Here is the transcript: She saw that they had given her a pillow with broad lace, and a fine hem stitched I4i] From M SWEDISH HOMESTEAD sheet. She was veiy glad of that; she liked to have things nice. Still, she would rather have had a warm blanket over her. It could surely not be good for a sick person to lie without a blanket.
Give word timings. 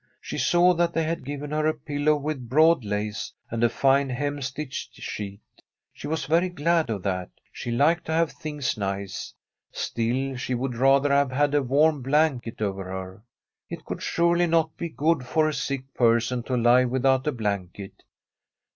She 0.19 0.39
saw 0.39 0.73
that 0.73 0.93
they 0.95 1.03
had 1.03 1.23
given 1.23 1.51
her 1.51 1.67
a 1.67 1.75
pillow 1.75 2.15
with 2.15 2.49
broad 2.49 2.83
lace, 2.83 3.31
and 3.51 3.63
a 3.63 3.69
fine 3.69 4.09
hem 4.09 4.41
stitched 4.41 4.95
I4i] 4.95 4.95
From 4.95 5.01
M 5.03 5.03
SWEDISH 5.03 5.17
HOMESTEAD 5.17 5.37
sheet. 5.43 5.63
She 5.93 6.07
was 6.07 6.25
veiy 6.25 6.55
glad 6.55 6.89
of 6.89 7.03
that; 7.03 7.29
she 7.51 7.69
liked 7.69 8.05
to 8.05 8.11
have 8.11 8.31
things 8.31 8.75
nice. 8.79 9.35
Still, 9.71 10.35
she 10.37 10.55
would 10.55 10.73
rather 10.75 11.09
have 11.11 11.31
had 11.31 11.53
a 11.53 11.61
warm 11.61 12.01
blanket 12.01 12.63
over 12.63 12.85
her. 12.85 13.21
It 13.69 13.85
could 13.85 14.01
surely 14.01 14.47
not 14.47 14.75
be 14.75 14.89
good 14.89 15.23
for 15.23 15.47
a 15.47 15.53
sick 15.53 15.93
person 15.93 16.41
to 16.45 16.57
lie 16.57 16.85
without 16.85 17.27
a 17.27 17.31
blanket. 17.31 18.01